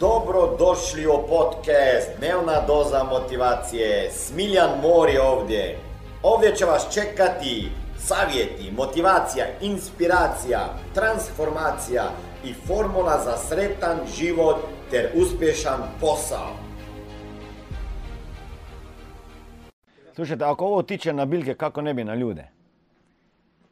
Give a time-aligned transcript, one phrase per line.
[0.00, 4.10] Dobro došli u podcast Dnevna doza motivacije.
[4.10, 5.78] Smiljan Mori ovdje.
[6.22, 7.68] Ovdje će vas čekati
[7.98, 10.60] savjeti, motivacija, inspiracija,
[10.94, 12.04] transformacija
[12.44, 14.56] i formula za sretan život
[14.90, 16.50] ter uspješan posao.
[20.14, 22.48] Slušajte, ako ovo tiče na biljke, kako ne bi na ljude?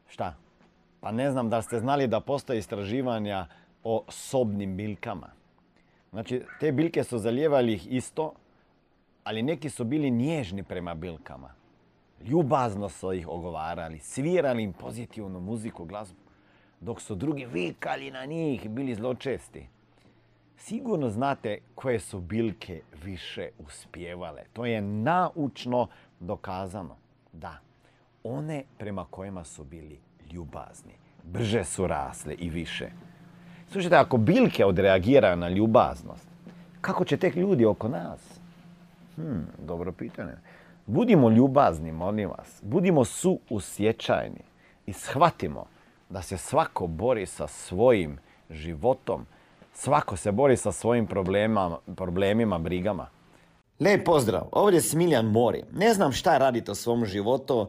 [0.08, 0.34] Šta?
[1.00, 3.46] Pa ne znam da ste znali da postoje istraživanja
[3.84, 5.41] o sobnim biljkama.
[6.12, 8.32] Znači, te biljke su zalijevali ih isto,
[9.24, 11.54] ali neki su bili nježni prema biljkama.
[12.24, 16.20] Ljubazno su ih ogovarali, svirali im pozitivnu muziku, glazbu,
[16.80, 19.66] dok su drugi vikali na njih i bili zločesti.
[20.56, 24.42] Sigurno znate koje su biljke više uspjevale.
[24.52, 25.88] To je naučno
[26.20, 26.96] dokazano.
[27.32, 27.58] Da,
[28.24, 29.98] one prema kojima su bili
[30.32, 30.92] ljubazni,
[31.24, 32.90] brže su rasle i više.
[33.72, 36.28] Slušajte, ako biljke odreagiraju na ljubaznost,
[36.80, 38.20] kako će tek ljudi oko nas?
[39.16, 40.32] Hmm, dobro pitanje.
[40.86, 42.60] Budimo ljubazni, molim vas.
[42.62, 44.40] Budimo suusjećajni
[44.86, 45.66] i shvatimo
[46.10, 48.18] da se svako bori sa svojim
[48.50, 49.26] životom.
[49.74, 51.06] Svako se bori sa svojim
[51.96, 53.06] problemima, brigama.
[53.80, 55.62] Lijep pozdrav, ovdje je Smiljan Mori.
[55.72, 57.68] Ne znam šta radite u svom životu,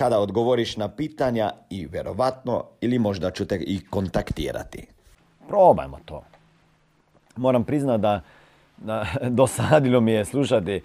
[0.00, 4.86] kada odgovoriš na pitanja i vjerovatno ili možda ću te i kontaktirati.
[5.48, 6.22] Probajmo to.
[7.36, 8.20] Moram priznati da,
[8.76, 9.06] da
[9.40, 10.82] dosadilo mi je slušati,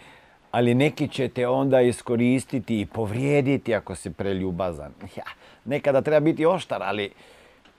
[0.52, 4.92] ali neki će te onda iskoristiti i povrijediti ako si preljubazan.
[5.16, 5.24] Ja,
[5.66, 7.12] nekada treba biti oštar, ali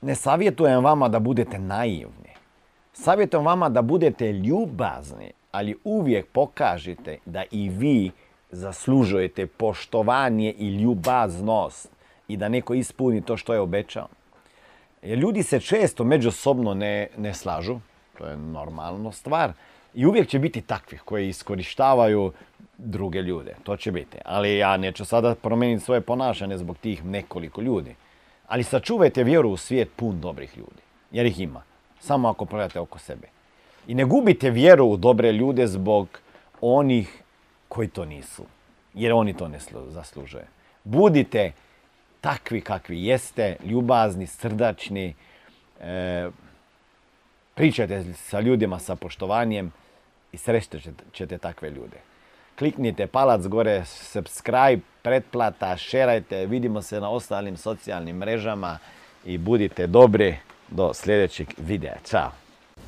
[0.01, 2.33] ne savjetujem vama da budete naivni.
[2.93, 8.11] Savjetujem vama da budete ljubazni, ali uvijek pokažite da i vi
[8.51, 11.89] zaslužujete poštovanje i ljubaznost
[12.27, 14.07] i da neko ispuni to što je obećao.
[15.01, 17.79] Jer ljudi se često međusobno ne, ne slažu,
[18.17, 19.53] to je normalno stvar,
[19.93, 22.31] i uvijek će biti takvih koji iskorištavaju
[22.77, 24.17] druge ljude, to će biti.
[24.25, 27.95] Ali ja neću sada promijeniti svoje ponašanje zbog tih nekoliko ljudi.
[28.47, 30.81] Ali sačuvajte vjeru u svijet pun dobrih ljudi,
[31.11, 31.63] jer ih ima.
[31.99, 33.27] Samo ako pogledate oko sebe.
[33.87, 36.07] I ne gubite vjeru u dobre ljude zbog
[36.61, 37.23] onih
[37.77, 38.45] koji to nisu.
[38.93, 40.47] Jer oni to ne zaslužuje.
[40.83, 41.51] Budite
[42.21, 45.13] takvi kakvi jeste, ljubazni, srdačni,
[45.81, 46.29] e,
[47.55, 49.71] pričajte sa ljudima sa poštovanjem
[50.31, 51.97] i srećete ćete takve ljude.
[52.57, 58.77] Kliknite palac gore, subscribe, pretplata, šerajte, vidimo se na ostalim socijalnim mrežama
[59.25, 60.35] i budite dobri
[60.69, 61.97] do sljedećeg videa.
[62.05, 62.46] Ćao!